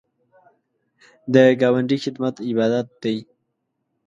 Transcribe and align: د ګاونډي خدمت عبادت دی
د 1.33 1.35
ګاونډي 1.61 1.97
خدمت 2.03 2.35
عبادت 2.49 2.87
دی 3.03 3.17